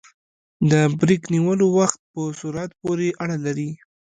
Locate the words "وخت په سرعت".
1.79-2.71